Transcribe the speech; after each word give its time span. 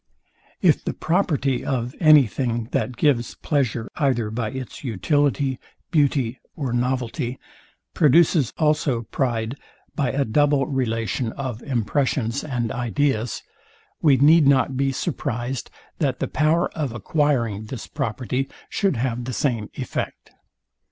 If 0.63 0.83
the 0.83 0.95
property 0.95 1.63
of 1.63 1.93
any 1.99 2.25
thing, 2.25 2.69
that 2.71 2.97
gives 2.97 3.35
pleasure 3.35 3.87
either 3.97 4.31
by 4.31 4.49
its 4.49 4.83
utility, 4.83 5.59
beauty 5.91 6.39
or 6.55 6.73
novelty, 6.73 7.37
produces 7.93 8.51
also 8.57 9.03
pride 9.03 9.59
by 9.93 10.11
a 10.11 10.25
double 10.25 10.65
relation 10.65 11.33
of 11.33 11.61
impressions 11.61 12.43
and 12.43 12.71
ideas; 12.71 13.43
we 14.01 14.17
need 14.17 14.47
not 14.47 14.75
be 14.75 14.91
surprized, 14.91 15.69
that 15.99 16.17
the 16.19 16.27
power 16.27 16.71
of 16.71 16.93
acquiring 16.93 17.65
this 17.65 17.85
property, 17.85 18.49
should 18.71 18.95
have 18.95 19.25
the 19.25 19.33
same 19.33 19.69
effect. 19.75 20.31